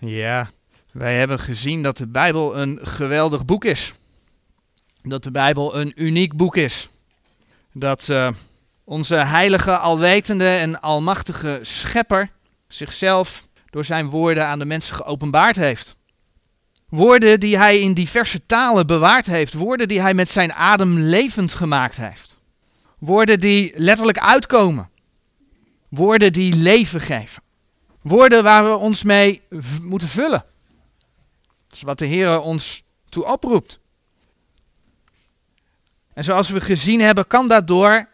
[0.00, 0.50] Ja,
[0.92, 3.92] wij hebben gezien dat de Bijbel een geweldig boek is.
[5.02, 6.88] Dat de Bijbel een uniek boek is.
[7.72, 8.28] Dat uh,
[8.84, 12.30] onze heilige, alwetende en almachtige schepper
[12.68, 15.96] zichzelf door zijn woorden aan de mensen geopenbaard heeft.
[16.88, 19.52] Woorden die hij in diverse talen bewaard heeft.
[19.52, 22.40] Woorden die hij met zijn adem levend gemaakt heeft.
[22.98, 24.90] Woorden die letterlijk uitkomen.
[25.88, 27.42] Woorden die leven geven.
[28.00, 29.42] Woorden waar we ons mee
[29.82, 30.44] moeten vullen.
[31.66, 33.78] Dat is wat de Heer ons toe oproept.
[36.12, 38.08] En zoals we gezien hebben, kan dat door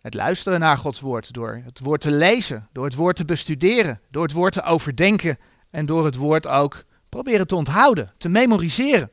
[0.00, 4.00] het luisteren naar Gods woord, door het woord te lezen, door het woord te bestuderen,
[4.10, 5.38] door het woord te overdenken
[5.70, 9.10] en door het woord ook proberen te onthouden, te memoriseren.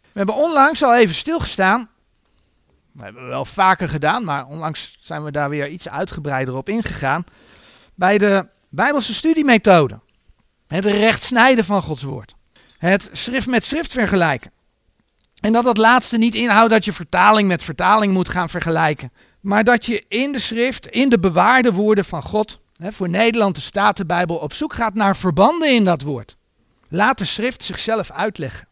[0.00, 1.90] We hebben onlangs al even stilgestaan.
[2.92, 6.68] Dat hebben we wel vaker gedaan, maar onlangs zijn we daar weer iets uitgebreider op
[6.68, 7.24] ingegaan.
[7.96, 10.00] Bij de Bijbelse studiemethode.
[10.66, 12.34] Het recht snijden van Gods woord.
[12.78, 14.50] Het schrift met schrift vergelijken.
[15.40, 19.12] En dat dat laatste niet inhoudt dat je vertaling met vertaling moet gaan vergelijken.
[19.40, 23.54] Maar dat je in de schrift, in de bewaarde woorden van God, hè, voor Nederland
[23.54, 26.36] de Statenbijbel, op zoek gaat naar verbanden in dat woord.
[26.88, 28.68] Laat de schrift zichzelf uitleggen.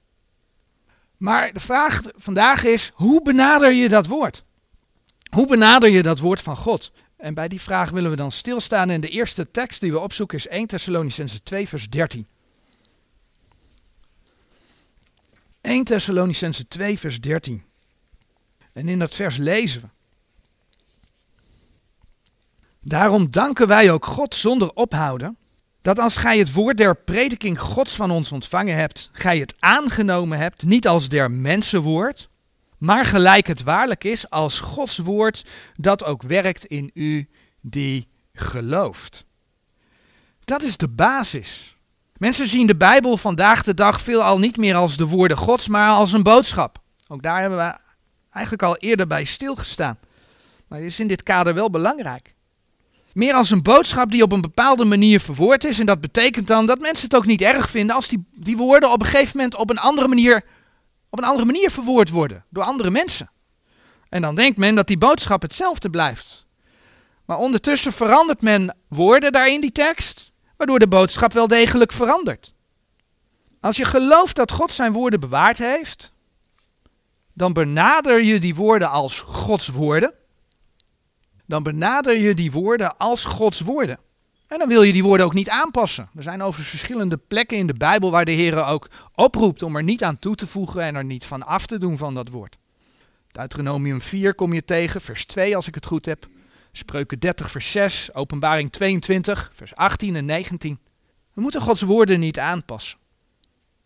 [1.16, 4.44] Maar de vraag vandaag is, hoe benader je dat woord?
[5.34, 6.92] Hoe benader je dat woord van God?
[7.25, 8.91] En bij die vraag willen we dan stilstaan.
[8.91, 12.27] En de eerste tekst die we opzoeken is 1 Thessalonicense 2, vers 13.
[15.61, 17.64] 1 Thessalonicense 2, vers 13.
[18.72, 19.89] En in dat vers lezen we.
[22.80, 25.36] Daarom danken wij ook God zonder ophouden,
[25.83, 30.39] dat als gij het woord der prediking Gods van ons ontvangen hebt, gij het aangenomen
[30.39, 32.28] hebt, niet als der mensenwoord,
[32.84, 37.28] maar gelijk het waarlijk is als Gods woord dat ook werkt in u
[37.62, 39.24] die gelooft.
[40.44, 41.77] Dat is de basis.
[42.16, 45.90] Mensen zien de Bijbel vandaag de dag veelal niet meer als de woorden Gods, maar
[45.90, 46.78] als een boodschap.
[47.08, 47.78] Ook daar hebben we
[48.30, 49.98] eigenlijk al eerder bij stilgestaan.
[50.68, 52.34] Maar het is in dit kader wel belangrijk.
[53.12, 55.80] Meer als een boodschap die op een bepaalde manier verwoord is.
[55.80, 58.92] En dat betekent dan dat mensen het ook niet erg vinden als die, die woorden
[58.92, 60.45] op een gegeven moment op een andere manier
[61.14, 63.30] op een andere manier verwoord worden door andere mensen.
[64.08, 66.47] En dan denkt men dat die boodschap hetzelfde blijft.
[67.25, 72.55] Maar ondertussen verandert men woorden daar in die tekst, waardoor de boodschap wel degelijk verandert.
[73.61, 76.13] Als je gelooft dat God zijn woorden bewaard heeft,
[77.33, 80.14] dan benader je die woorden als Gods woorden.
[81.46, 83.98] Dan benader je die woorden als Gods woorden.
[84.54, 86.08] En dan wil je die woorden ook niet aanpassen.
[86.16, 89.82] Er zijn overigens verschillende plekken in de Bijbel waar de Heer ook oproept om er
[89.82, 92.56] niet aan toe te voegen en er niet van af te doen van dat woord.
[93.32, 96.26] Deuteronomium 4 kom je tegen, vers 2 als ik het goed heb.
[96.72, 100.78] Spreuken 30, vers 6, Openbaring 22, vers 18 en 19.
[101.32, 102.98] We moeten Gods woorden niet aanpassen.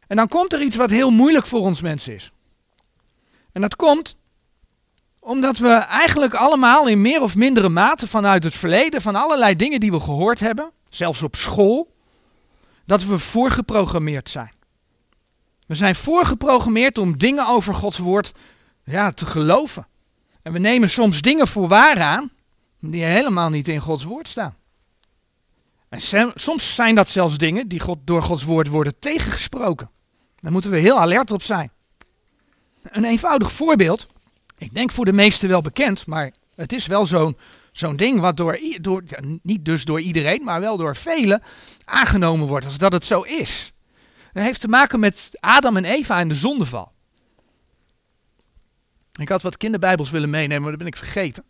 [0.06, 2.32] En dan komt er iets wat heel moeilijk voor ons mensen is.
[3.52, 4.16] En dat komt
[5.28, 9.80] omdat we eigenlijk allemaal in meer of mindere mate vanuit het verleden, van allerlei dingen
[9.80, 11.94] die we gehoord hebben, zelfs op school,
[12.86, 14.52] dat we voorgeprogrammeerd zijn.
[15.66, 18.32] We zijn voorgeprogrammeerd om dingen over Gods woord
[18.84, 19.86] ja, te geloven.
[20.42, 22.30] En we nemen soms dingen voor waar aan
[22.80, 24.56] die helemaal niet in Gods woord staan.
[25.88, 26.00] En
[26.34, 29.90] soms zijn dat zelfs dingen die God, door Gods woord worden tegengesproken.
[30.36, 31.70] Daar moeten we heel alert op zijn.
[32.82, 34.06] Een eenvoudig voorbeeld
[34.58, 37.36] ik denk voor de meesten wel bekend, maar het is wel zo'n
[37.72, 39.02] zo'n ding wat door, door,
[39.42, 41.42] niet dus door iedereen, maar wel door velen
[41.84, 43.72] aangenomen wordt als dat het zo is.
[44.32, 46.92] Dat heeft te maken met Adam en Eva en de zondeval.
[49.14, 51.44] Ik had wat kinderbijbels willen meenemen, maar dat ben ik vergeten.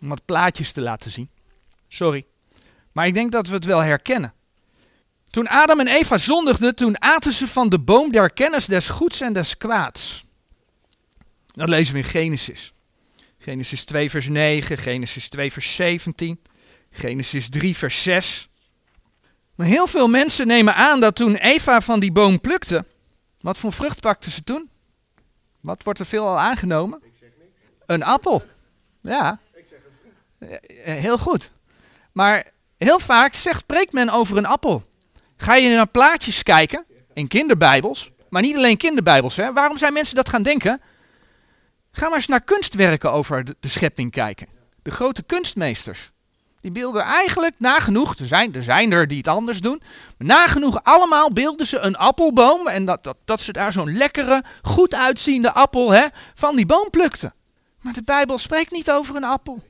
[0.00, 1.30] Om wat plaatjes te laten zien.
[1.88, 2.26] Sorry.
[2.92, 4.34] Maar ik denk dat we het wel herkennen.
[5.30, 9.20] Toen Adam en Eva zondigden, toen aten ze van de boom der kennis des goeds
[9.20, 10.24] en des kwaads.
[11.52, 12.72] Dat lezen we in Genesis.
[13.38, 16.40] Genesis 2 vers 9, Genesis 2 vers 17,
[16.90, 18.48] Genesis 3 vers 6.
[19.54, 22.84] Maar heel veel mensen nemen aan dat toen Eva van die boom plukte,
[23.40, 24.70] wat voor vrucht pakte ze toen?
[25.60, 27.00] Wat wordt er veel al aangenomen?
[27.04, 27.50] Ik zeg niks.
[27.86, 28.42] Een appel.
[29.00, 29.40] Ja.
[29.54, 30.66] Ik zeg een vrucht.
[30.84, 31.50] Eh, heel goed.
[32.12, 34.84] Maar heel vaak zegt, spreekt men over een appel.
[35.36, 39.36] Ga je naar plaatjes kijken, in kinderbijbels, maar niet alleen kinderbijbels.
[39.36, 39.52] Hè?
[39.52, 40.80] Waarom zijn mensen dat gaan denken?
[41.92, 44.48] Ga maar eens naar kunstwerken over de, schepping kijken.
[44.82, 46.10] De grote kunstmeesters.
[46.60, 49.82] Die beelden eigenlijk nagenoeg, er zijn, er zijn er die het anders doen,
[50.18, 54.44] maar nagenoeg allemaal beelden ze een appelboom en dat, dat, dat ze daar zo'n lekkere,
[54.62, 57.34] goed uitziende appel hè, van die boom plukten.
[57.80, 59.62] Maar de Bijbel spreekt niet over een appel.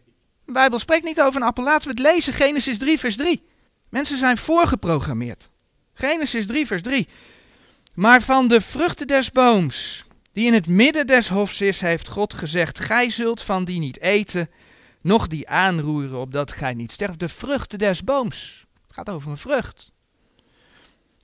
[0.45, 1.65] De Bijbel spreekt niet over een appel.
[1.65, 3.43] Laten we het lezen, Genesis 3, vers 3.
[3.89, 5.49] Mensen zijn voorgeprogrammeerd.
[5.95, 7.09] Genesis 3, vers 3.
[7.95, 12.35] Maar van de vruchten des booms, die in het midden des hofs is, heeft God
[12.35, 14.51] gezegd: Gij zult van die niet eten,
[15.01, 17.21] noch die aanroeren, opdat gij niet sterft.
[17.21, 18.67] De vruchten des booms.
[18.87, 19.93] Het gaat over een vrucht.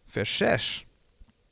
[0.06, 0.84] Vers 6.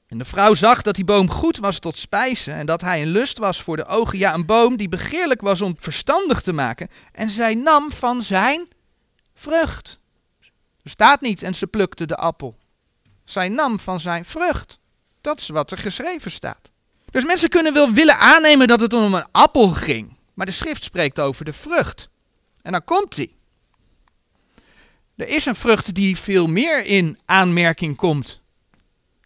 [0.07, 3.09] En de vrouw zag dat die boom goed was tot spijzen en dat hij een
[3.09, 4.19] lust was voor de ogen.
[4.19, 6.89] Ja, een boom die begeerlijk was om verstandig te maken.
[7.13, 8.69] En zij nam van zijn
[9.35, 9.99] vrucht.
[10.83, 12.57] Er staat niet en ze plukte de appel.
[13.25, 14.79] Zij nam van zijn vrucht.
[15.21, 16.71] Dat is wat er geschreven staat.
[17.11, 20.17] Dus mensen kunnen wel willen aannemen dat het om een appel ging.
[20.35, 22.09] Maar de schrift spreekt over de vrucht.
[22.63, 23.37] En dan komt die.
[25.17, 28.43] Er is een vrucht die veel meer in aanmerking komt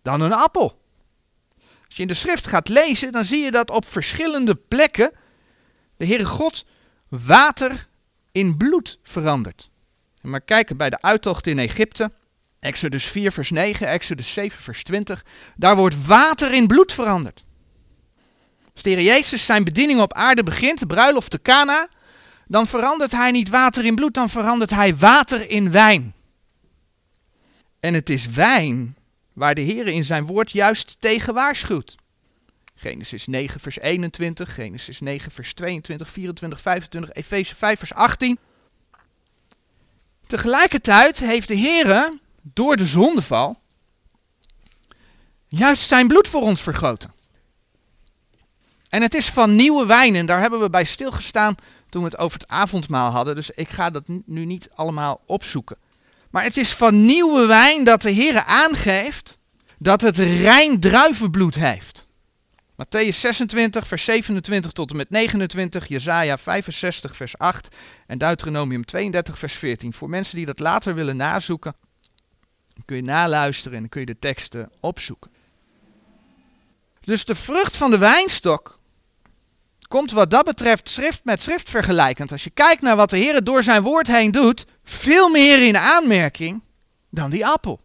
[0.02, 0.78] dan een appel.
[1.86, 5.12] Als je in de schrift gaat lezen, dan zie je dat op verschillende plekken
[5.96, 6.64] de Heere God
[7.08, 7.88] water
[8.32, 9.70] in bloed verandert.
[10.22, 12.12] Maar kijken bij de uittocht in Egypte,
[12.60, 15.24] Exodus 4 vers 9, Exodus 7 vers 20,
[15.56, 17.44] daar wordt water in bloed veranderd.
[18.84, 21.88] Als de Jezus zijn bediening op aarde begint, de bruiloft te Cana,
[22.46, 26.14] dan verandert hij niet water in bloed, dan verandert hij water in wijn.
[27.80, 28.96] En het is wijn
[29.32, 31.94] waar de Heer in zijn woord juist tegen waarschuwt.
[32.74, 38.38] Genesis 9 vers 21, Genesis 9 vers 22, 24, 25, Efeze 5 vers 18.
[40.26, 43.58] Tegelijkertijd heeft de Heer door de zondeval
[45.48, 47.18] juist zijn bloed voor ons vergoten.
[48.90, 51.54] En het is van nieuwe wijn en daar hebben we bij stilgestaan
[51.88, 53.34] toen we het over het avondmaal hadden.
[53.34, 55.76] Dus ik ga dat nu niet allemaal opzoeken.
[56.30, 59.38] Maar het is van nieuwe wijn dat de Heer aangeeft
[59.78, 62.06] dat het rein druivenbloed heeft.
[62.80, 67.76] Matthäus 26, vers 27 tot en met 29, Jesaja 65, vers 8
[68.06, 69.92] en Deuteronomium 32, vers 14.
[69.92, 71.74] Voor mensen die dat later willen nazoeken,
[72.84, 75.30] kun je naluisteren en kun je de teksten opzoeken.
[77.00, 78.79] Dus de vrucht van de wijnstok
[79.90, 82.32] komt wat dat betreft schrift met schrift vergelijkend.
[82.32, 85.76] Als je kijkt naar wat de Heer door zijn woord heen doet, veel meer in
[85.76, 86.62] aanmerking
[87.08, 87.80] dan die appel.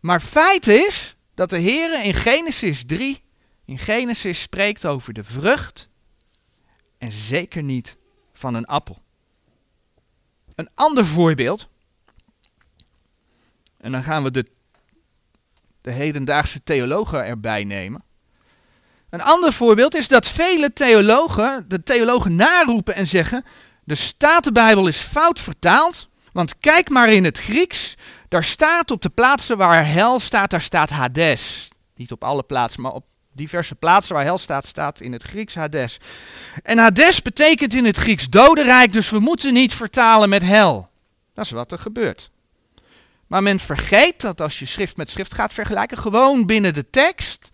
[0.00, 3.22] Maar feit is dat de Heer in Genesis 3,
[3.64, 5.88] in Genesis spreekt over de vrucht
[6.98, 7.96] en zeker niet
[8.32, 9.02] van een appel.
[10.54, 11.68] Een ander voorbeeld,
[13.76, 14.50] en dan gaan we de,
[15.80, 18.02] de hedendaagse theologen erbij nemen.
[19.10, 23.44] Een ander voorbeeld is dat vele theologen, de theologen naroepen en zeggen,
[23.84, 27.94] de Statenbijbel is fout vertaald, want kijk maar in het Grieks,
[28.28, 31.68] daar staat op de plaatsen waar hel staat, daar staat Hades.
[31.96, 35.54] Niet op alle plaatsen, maar op diverse plaatsen waar hel staat, staat in het Grieks
[35.54, 35.96] Hades.
[36.62, 40.88] En Hades betekent in het Grieks dodenrijk, dus we moeten niet vertalen met hel.
[41.34, 42.30] Dat is wat er gebeurt.
[43.26, 47.49] Maar men vergeet dat als je schrift met schrift gaat vergelijken, gewoon binnen de tekst,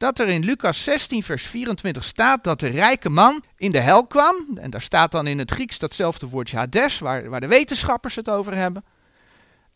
[0.00, 4.06] dat er in Lucas 16, vers 24 staat dat de rijke man in de hel
[4.06, 4.34] kwam.
[4.54, 8.30] En daar staat dan in het Grieks datzelfde woordje Hades, waar, waar de wetenschappers het
[8.30, 8.84] over hebben.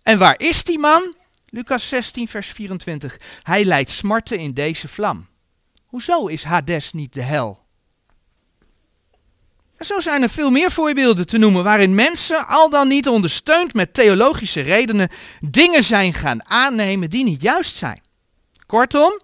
[0.02, 1.14] En waar is die man?
[1.46, 3.16] Lucas 16, vers 24.
[3.42, 5.26] Hij leidt smarten in deze vlam.
[5.84, 7.64] Hoezo is Hades niet de hel?
[9.76, 13.74] En zo zijn er veel meer voorbeelden te noemen waarin mensen, al dan niet ondersteund
[13.74, 15.08] met theologische redenen,
[15.40, 18.00] dingen zijn gaan aannemen die niet juist zijn.
[18.66, 19.22] Kortom,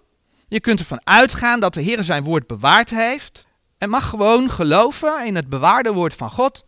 [0.51, 5.25] je kunt ervan uitgaan dat de Heer zijn woord bewaard heeft en mag gewoon geloven
[5.25, 6.65] in het bewaarde woord van God.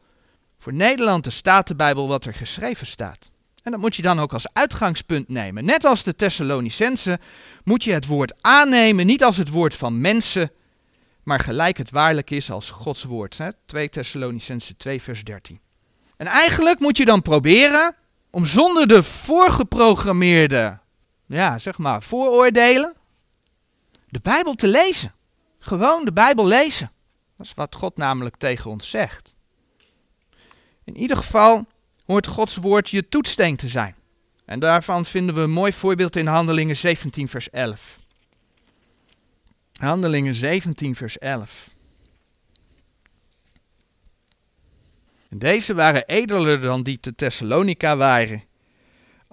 [0.59, 3.29] Voor Nederland de Statenbijbel wat er geschreven staat.
[3.63, 5.65] En dat moet je dan ook als uitgangspunt nemen.
[5.65, 7.19] Net als de Thessalonicense
[7.63, 10.51] moet je het woord aannemen, niet als het woord van mensen,
[11.23, 13.37] maar gelijk het waarlijk is als Gods woord.
[13.37, 13.49] Hè?
[13.65, 15.59] 2 Thessalonicense 2 vers 13.
[16.17, 17.95] En eigenlijk moet je dan proberen
[18.31, 20.79] om zonder de voorgeprogrammeerde,
[21.25, 22.95] ja zeg maar, vooroordelen,
[24.13, 25.13] de Bijbel te lezen.
[25.59, 26.91] Gewoon de Bijbel lezen.
[27.37, 29.35] Dat is wat God namelijk tegen ons zegt.
[30.83, 31.65] In ieder geval
[32.05, 33.95] hoort Gods woord je toetsteen te zijn.
[34.45, 37.99] En daarvan vinden we een mooi voorbeeld in Handelingen 17, vers 11.
[39.73, 41.69] Handelingen 17, vers 11.
[45.29, 48.43] En deze waren edeler dan die te Thessalonica waren.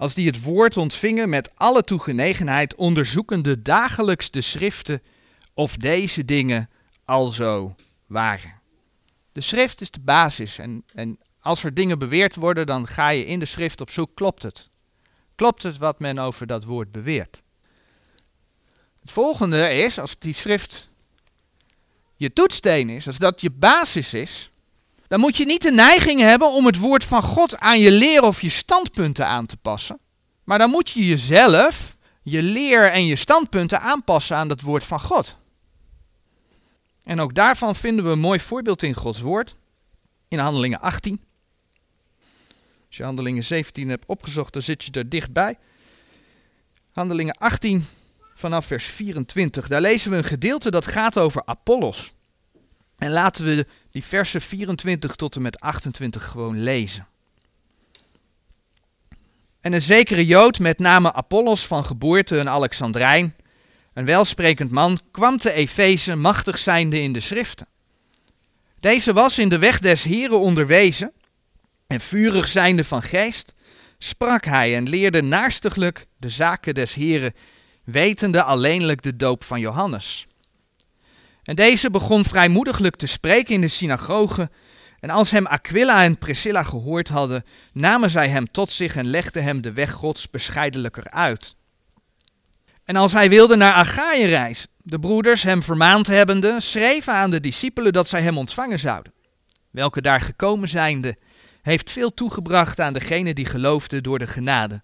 [0.00, 5.02] Als die het woord ontvingen met alle toegenegenheid, onderzoekende dagelijks de schriften
[5.54, 6.70] of deze dingen
[7.04, 7.74] alzo
[8.06, 8.60] waren.
[9.32, 13.26] De schrift is de basis en, en als er dingen beweerd worden, dan ga je
[13.26, 14.70] in de schrift op zoek, klopt het?
[15.34, 17.42] Klopt het wat men over dat woord beweert?
[19.00, 20.90] Het volgende is, als die schrift
[22.16, 24.50] je toetsteen is, als dat je basis is,
[25.10, 28.22] dan moet je niet de neiging hebben om het woord van God aan je leer
[28.22, 30.00] of je standpunten aan te passen.
[30.44, 35.00] Maar dan moet je jezelf, je leer en je standpunten aanpassen aan het woord van
[35.00, 35.36] God.
[37.02, 39.56] En ook daarvan vinden we een mooi voorbeeld in Gods woord.
[40.28, 41.20] In Handelingen 18.
[42.86, 45.56] Als je Handelingen 17 hebt opgezocht, dan zit je er dichtbij.
[46.92, 47.86] Handelingen 18
[48.34, 49.68] vanaf vers 24.
[49.68, 52.12] Daar lezen we een gedeelte dat gaat over Apollos.
[52.98, 57.06] En laten we die versen 24 tot en met 28 gewoon lezen.
[59.60, 63.36] En een zekere Jood met name Apollos van geboorte een Alexandrijn,
[63.92, 67.66] een welsprekend man, kwam te Efeze machtig zijnde in de schriften.
[68.80, 71.12] Deze was in de weg des Heren onderwezen
[71.86, 73.54] en vurig zijnde van geest,
[73.98, 77.32] sprak hij en leerde naarstiglijk de zaken des Heren,
[77.84, 80.26] wetende alleenlijk de doop van Johannes.
[81.50, 84.50] En deze begon vrijmoediglijk te spreken in de synagoge.
[85.00, 89.42] En als hem Aquila en Priscilla gehoord hadden, namen zij hem tot zich en legden
[89.42, 91.54] hem de weg Gods bescheidelijker uit.
[92.84, 97.40] En als hij wilde naar Achaïe reizen, de broeders hem vermaand hebbende, schreven aan de
[97.40, 99.12] discipelen dat zij hem ontvangen zouden.
[99.70, 101.16] Welke daar gekomen zijnde,
[101.62, 104.82] heeft veel toegebracht aan degene die geloofden door de genade.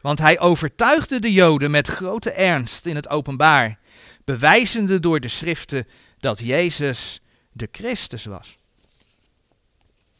[0.00, 3.78] Want hij overtuigde de Joden met grote ernst in het openbaar
[4.26, 5.86] bewijzende door de schriften
[6.18, 7.20] dat Jezus
[7.52, 8.56] de Christus was.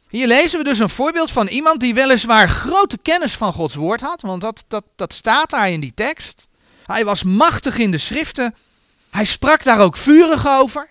[0.08, 4.00] Hier lezen we dus een voorbeeld van iemand die weliswaar grote kennis van Gods woord
[4.00, 6.48] had, want dat, dat, dat staat daar in die tekst.
[6.84, 8.54] Hij was machtig in de schriften,
[9.10, 10.90] hij sprak daar ook vurig over.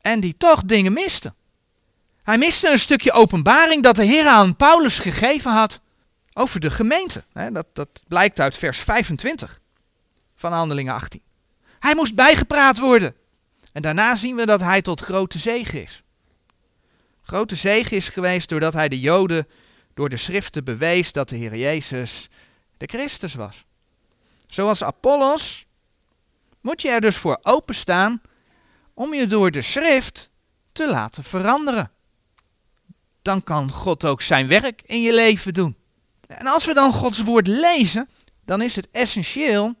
[0.00, 1.34] En die toch dingen miste.
[2.22, 5.80] Hij miste een stukje openbaring dat de Heer aan Paulus gegeven had
[6.32, 7.24] over de gemeente.
[7.52, 9.62] Dat, dat blijkt uit vers 25
[10.34, 11.22] van Handelingen 18.
[11.78, 13.14] Hij moest bijgepraat worden.
[13.72, 16.02] En daarna zien we dat hij tot grote zegen is.
[17.22, 19.48] Grote zegen is geweest doordat hij de Joden
[19.94, 22.28] door de schriften bewees dat de Heer Jezus
[22.76, 23.64] de Christus was.
[24.48, 25.66] Zoals Apollos
[26.60, 28.22] moet je er dus voor openstaan
[28.94, 30.30] om je door de schrift
[30.72, 31.90] te laten veranderen.
[33.22, 35.76] Dan kan God ook zijn werk in je leven doen.
[36.26, 38.08] En als we dan Gods woord lezen,
[38.44, 39.74] dan is het essentieel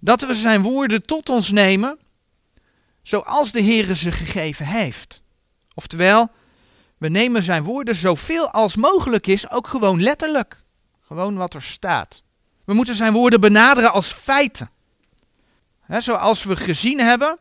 [0.00, 1.98] dat we zijn woorden tot ons nemen
[3.02, 5.22] zoals de Heer ze gegeven heeft.
[5.74, 6.28] Oftewel,
[6.98, 10.64] we nemen zijn woorden zoveel als mogelijk is ook gewoon letterlijk.
[11.00, 12.22] Gewoon wat er staat.
[12.64, 14.70] We moeten zijn woorden benaderen als feiten.
[15.88, 17.38] zoals we gezien hebben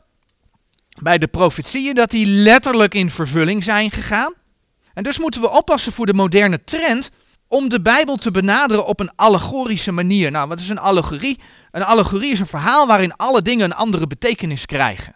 [1.01, 4.33] bij de profetieën dat die letterlijk in vervulling zijn gegaan.
[4.93, 7.11] En dus moeten we oppassen voor de moderne trend
[7.49, 10.31] om de Bijbel te benaderen op een allegorische manier.
[10.31, 11.39] Nou, wat is een allegorie?
[11.71, 15.15] Een allegorie is een verhaal waarin alle dingen een andere betekenis krijgen.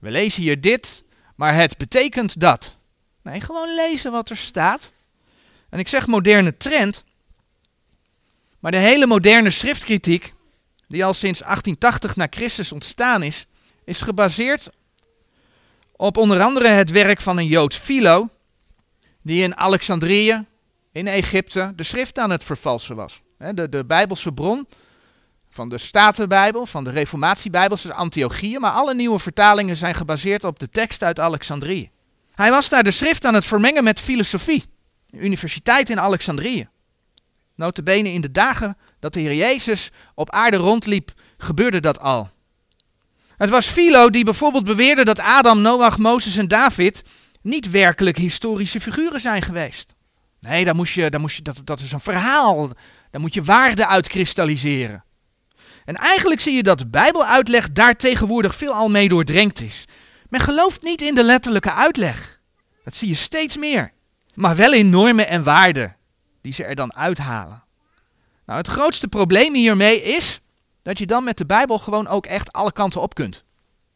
[0.00, 1.04] We lezen hier dit,
[1.36, 2.78] maar het betekent dat.
[3.22, 4.92] Nee, gewoon lezen wat er staat.
[5.70, 7.04] En ik zeg moderne trend,
[8.58, 10.34] maar de hele moderne schriftkritiek,
[10.88, 13.46] die al sinds 1880 na Christus ontstaan is,
[13.84, 14.70] is gebaseerd
[15.92, 18.28] op onder andere het werk van een Jood Philo,
[19.22, 20.44] die in Alexandrië,
[20.96, 23.20] in Egypte de schrift aan het vervalsen was.
[23.54, 24.68] De, de Bijbelse bron
[25.50, 30.58] van de Statenbijbel, van de Reformatiebijbel, is Antiochieën, maar alle nieuwe vertalingen zijn gebaseerd op
[30.58, 31.90] de tekst uit Alexandrië.
[32.34, 34.64] Hij was daar de schrift aan het vermengen met filosofie,
[35.10, 36.68] universiteit in Alexandrië.
[37.54, 42.30] Notabene in de dagen dat de Heer Jezus op aarde rondliep, gebeurde dat al.
[43.36, 47.04] Het was Philo die bijvoorbeeld beweerde dat Adam, Noach, Mozes en David
[47.42, 49.95] niet werkelijk historische figuren zijn geweest.
[50.40, 52.68] Nee, daar moest je, daar moest je, dat, dat is een verhaal.
[53.10, 55.04] Daar moet je waarde uitkristalliseren.
[55.84, 59.84] En eigenlijk zie je dat Bijbeluitleg daar tegenwoordig veel al mee doordrenkt is.
[60.28, 62.40] Men gelooft niet in de letterlijke uitleg.
[62.84, 63.92] Dat zie je steeds meer.
[64.34, 65.96] Maar wel in normen en waarden
[66.42, 67.64] die ze er dan uithalen.
[68.46, 70.40] Nou, het grootste probleem hiermee is
[70.82, 73.44] dat je dan met de Bijbel gewoon ook echt alle kanten op kunt.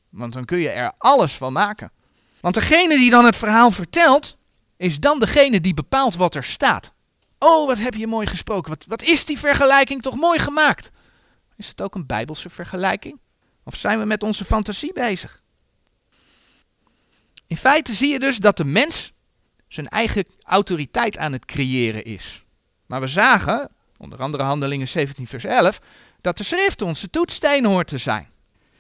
[0.09, 1.93] Want dan kun je er alles van maken.
[2.41, 4.37] Want degene die dan het verhaal vertelt,
[4.81, 6.93] is dan degene die bepaalt wat er staat.
[7.39, 8.71] Oh, wat heb je mooi gesproken.
[8.71, 10.91] Wat, wat is die vergelijking toch mooi gemaakt?
[11.57, 13.21] Is het ook een bijbelse vergelijking?
[13.65, 15.43] Of zijn we met onze fantasie bezig?
[17.47, 19.13] In feite zie je dus dat de mens
[19.69, 22.45] zijn eigen autoriteit aan het creëren is.
[22.87, 25.81] Maar we zagen, onder andere Handelingen 17 vers 11,
[26.21, 28.29] dat de schrift onze toetssteen hoort te zijn.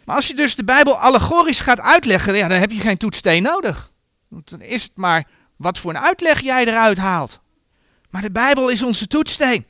[0.05, 3.43] Maar als je dus de Bijbel allegorisch gaat uitleggen, ja, dan heb je geen toetssteen
[3.43, 3.93] nodig.
[4.29, 5.27] Dan is het maar
[5.61, 7.41] wat voor een uitleg jij eruit haalt.
[8.11, 9.67] Maar de Bijbel is onze toetssteen.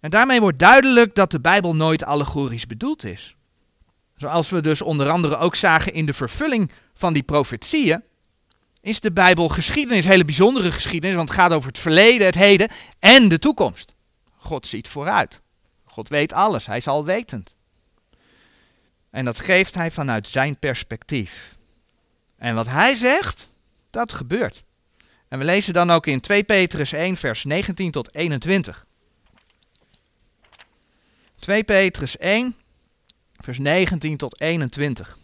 [0.00, 3.36] En daarmee wordt duidelijk dat de Bijbel nooit allegorisch bedoeld is.
[4.16, 8.02] Zoals we dus onder andere ook zagen in de vervulling van die profetieën.
[8.80, 12.68] is de Bijbel geschiedenis, hele bijzondere geschiedenis, want het gaat over het verleden, het heden
[12.98, 13.94] en de toekomst.
[14.36, 15.40] God ziet vooruit.
[15.84, 17.56] God weet alles, hij is alwetend.
[19.10, 21.56] En dat geeft hij vanuit zijn perspectief.
[22.36, 23.52] En wat hij zegt,
[23.90, 24.62] dat gebeurt.
[25.30, 28.86] En we lezen dan ook in 2 Petrus 1, vers 19 tot 21.
[31.38, 32.56] 2 Petrus 1,
[33.36, 35.18] vers 19 tot 21.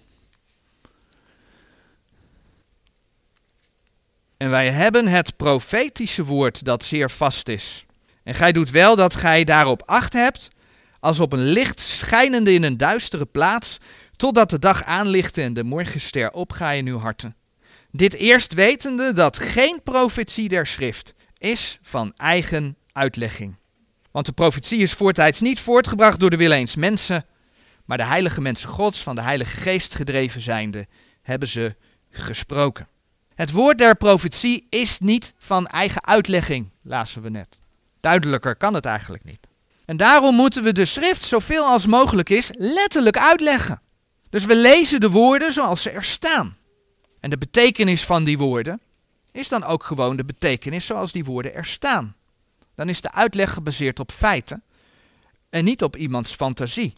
[4.37, 7.85] En wij hebben het profetische woord dat zeer vast is.
[8.23, 10.49] En gij doet wel dat gij daarop acht hebt,
[11.01, 13.79] als op een licht schijnende in een duistere plaats,
[14.17, 17.37] totdat de dag aanlicht en de morgenster opgaat in uw harten.
[17.97, 23.57] Dit eerst wetende dat geen profetie der schrift is van eigen uitlegging.
[24.11, 27.25] Want de profetie is voortijds niet voortgebracht door de wil eens mensen,
[27.85, 30.87] maar de heilige mensen gods van de heilige geest gedreven zijnde,
[31.23, 31.77] hebben ze
[32.11, 32.89] gesproken.
[33.35, 37.61] Het woord der profetie is niet van eigen uitlegging, lazen we net.
[38.01, 39.47] Duidelijker kan het eigenlijk niet.
[39.85, 43.83] En daarom moeten we de schrift zoveel als mogelijk is letterlijk uitleggen.
[44.31, 46.57] Dus we lezen de woorden zoals ze er staan.
[47.27, 48.81] En de betekenis van die woorden
[49.33, 52.17] is dan ook gewoon de betekenis zoals die woorden er staan.
[52.75, 54.63] Dan is de uitleg gebaseerd op feiten
[55.51, 56.95] en niet op iemands fantasie.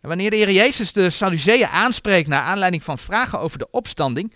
[0.00, 4.34] En wanneer de Heer Jezus de Sadduceeën aanspreekt naar aanleiding van vragen over de opstanding,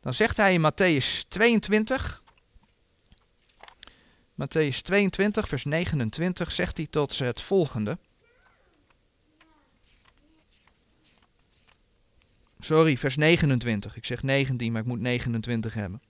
[0.00, 2.22] dan zegt hij in Matthäus 22,
[4.32, 7.98] Matthäus 22, vers 29, zegt hij tot het volgende.
[12.60, 13.96] Sorry, vers 29.
[13.96, 16.00] Ik zeg 19, maar ik moet 29 hebben.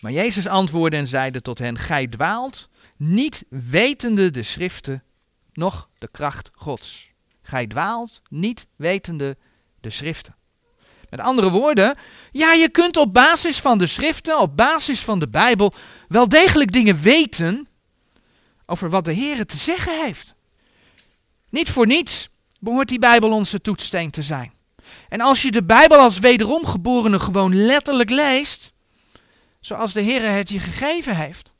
[0.00, 5.02] Maar Jezus antwoordde en zeide tot hen: Gij dwaalt, niet wetende de schriften,
[5.52, 7.08] noch de kracht Gods.
[7.42, 9.36] Gij dwaalt, niet wetende
[9.80, 10.34] de schriften.
[11.10, 11.94] Met andere woorden,
[12.30, 15.72] ja, je kunt op basis van de schriften, op basis van de Bijbel,
[16.08, 17.68] wel degelijk dingen weten
[18.66, 20.34] over wat de Heer te zeggen heeft.
[21.50, 24.53] Niet voor niets behoort die Bijbel onze toetssteen te zijn.
[25.08, 28.72] En als je de Bijbel als wederom geborene gewoon letterlijk leest,
[29.60, 31.52] zoals de Heer het je gegeven heeft,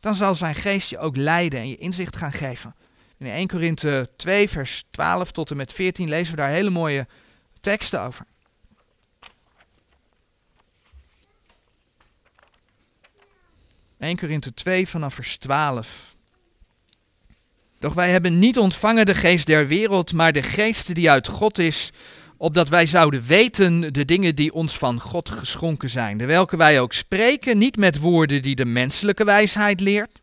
[0.00, 2.74] dan zal zijn geest je ook leiden en je inzicht gaan geven.
[3.18, 7.06] In 1 Korinthe 2, vers 12 tot en met 14 lezen we daar hele mooie
[7.60, 8.26] teksten over.
[13.98, 16.14] 1 Korinthe 2 vanaf vers 12.
[17.78, 21.58] Doch wij hebben niet ontvangen de geest der wereld, maar de geest die uit God
[21.58, 21.90] is,
[22.36, 26.80] opdat wij zouden weten de dingen die ons van God geschonken zijn, de welke wij
[26.80, 30.20] ook spreken, niet met woorden die de menselijke wijsheid leert,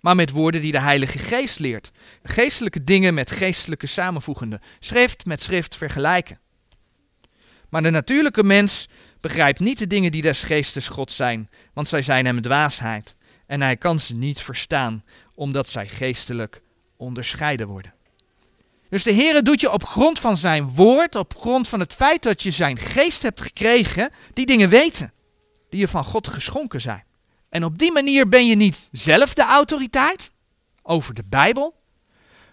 [0.00, 1.90] maar met woorden die de Heilige Geest leert.
[2.22, 6.38] Geestelijke dingen met geestelijke samenvoegende, schrift met schrift vergelijken.
[7.68, 8.88] Maar de natuurlijke mens
[9.20, 13.14] begrijpt niet de dingen die des geestes God zijn, want zij zijn hem dwaasheid.
[13.46, 16.62] En hij kan ze niet verstaan, omdat zij geestelijk
[16.96, 17.95] onderscheiden worden.
[18.88, 22.22] Dus de Heer doet je op grond van zijn woord, op grond van het feit
[22.22, 25.12] dat je zijn geest hebt gekregen, die dingen weten,
[25.70, 27.04] die je van God geschonken zijn.
[27.48, 30.30] En op die manier ben je niet zelf de autoriteit
[30.82, 31.74] over de Bijbel,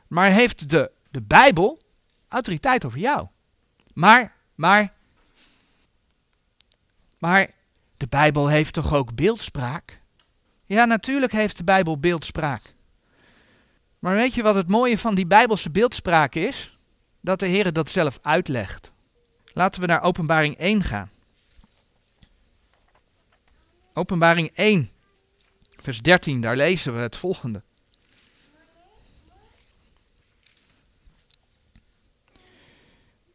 [0.08, 1.82] maar heeft de, de Bijbel
[2.28, 3.28] autoriteit over jou.
[3.93, 4.93] Maar, maar,
[7.17, 7.50] maar
[7.98, 10.02] de Bijbel heeft toch ook beeldspraak?
[10.65, 12.72] Ja, natuurlijk heeft de Bijbel beeldspraak.
[14.03, 16.77] Maar weet je wat het mooie van die Bijbelse beeldspraak is?
[17.21, 18.93] Dat de Heer dat zelf uitlegt.
[19.53, 21.11] Laten we naar Openbaring 1 gaan.
[23.93, 24.91] Openbaring 1,
[25.81, 27.63] vers 13, daar lezen we het volgende.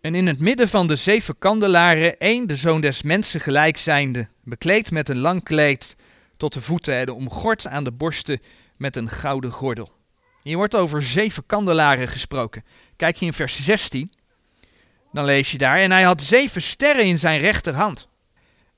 [0.00, 4.28] En in het midden van de zeven kandelaren één, de zoon des mensen gelijk zijnde,
[4.44, 5.96] bekleed met een lang kleed
[6.37, 8.40] tot de voeten en omgord aan de borsten
[8.76, 9.98] met een gouden gordel.
[10.49, 12.65] Hier wordt over zeven kandelaren gesproken.
[12.97, 14.13] Kijk je in vers 16,
[15.13, 18.09] dan lees je daar, en hij had zeven sterren in zijn rechterhand.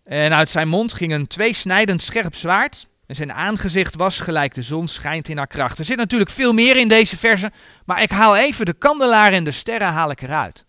[0.04, 4.62] En uit zijn mond ging een tweesnijdend scherp zwaard, en zijn aangezicht was gelijk de
[4.62, 5.78] zon schijnt in haar kracht.
[5.78, 7.52] Er zit natuurlijk veel meer in deze verse,
[7.84, 10.66] maar ik haal even de kandelaren en de sterren haal ik eruit.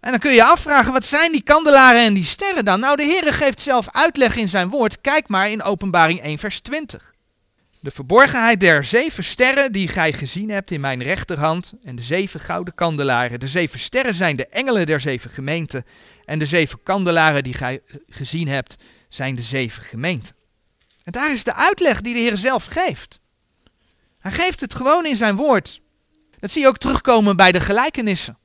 [0.00, 2.80] En dan kun je afvragen, wat zijn die kandelaren en die sterren dan?
[2.80, 5.00] Nou, de Heer geeft zelf uitleg in zijn woord.
[5.00, 7.13] Kijk maar in Openbaring 1, vers 20.
[7.84, 12.40] De verborgenheid der zeven sterren die gij gezien hebt in mijn rechterhand en de zeven
[12.40, 13.40] gouden kandelaren.
[13.40, 15.84] De zeven sterren zijn de engelen der zeven gemeenten
[16.24, 18.76] en de zeven kandelaren die gij gezien hebt
[19.08, 20.34] zijn de zeven gemeenten.
[21.02, 23.20] En daar is de uitleg die de Heer zelf geeft.
[24.18, 25.80] Hij geeft het gewoon in zijn woord.
[26.38, 28.38] Dat zie je ook terugkomen bij de gelijkenissen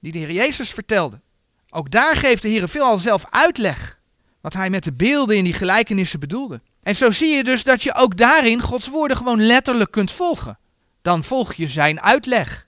[0.00, 1.20] die de Heer Jezus vertelde.
[1.70, 4.00] Ook daar geeft de Heer veelal zelf uitleg.
[4.40, 6.60] Wat hij met de beelden in die gelijkenissen bedoelde.
[6.88, 10.58] En zo zie je dus dat je ook daarin Gods woorden gewoon letterlijk kunt volgen.
[11.02, 12.66] Dan volg je zijn uitleg.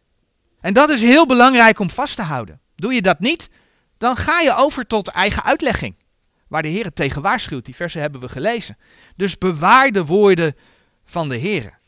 [0.60, 2.60] En dat is heel belangrijk om vast te houden.
[2.76, 3.48] Doe je dat niet,
[3.98, 5.94] dan ga je over tot eigen uitlegging.
[6.48, 7.64] Waar de Heer het tegen waarschuwt.
[7.64, 8.76] Die versen hebben we gelezen.
[9.16, 10.56] Dus bewaar de woorden
[11.04, 11.78] van de Heer.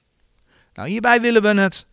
[0.74, 1.86] Nou, hierbij willen we het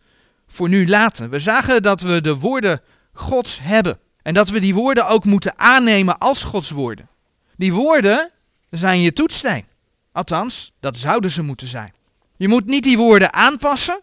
[0.46, 1.30] voor nu laten.
[1.30, 2.80] We zagen dat we de woorden
[3.12, 3.98] Gods hebben.
[4.22, 7.08] En dat we die woorden ook moeten aannemen als Gods woorden.
[7.56, 8.30] Die woorden
[8.70, 9.69] zijn je toetssteen.
[10.12, 11.94] Althans, dat zouden ze moeten zijn.
[12.36, 14.00] Je moet niet die woorden aanpassen,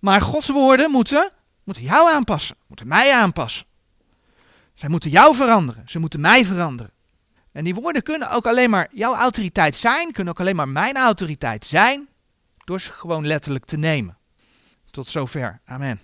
[0.00, 1.30] maar Gods woorden moeten,
[1.64, 3.66] moeten jou aanpassen, moeten mij aanpassen.
[4.74, 6.92] Zij moeten jou veranderen, ze moeten mij veranderen.
[7.52, 10.96] En die woorden kunnen ook alleen maar jouw autoriteit zijn, kunnen ook alleen maar mijn
[10.96, 12.08] autoriteit zijn,
[12.64, 14.18] door ze gewoon letterlijk te nemen.
[14.90, 15.60] Tot zover.
[15.64, 16.00] Amen.